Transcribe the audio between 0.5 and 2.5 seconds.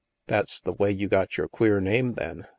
the way you got your queer name then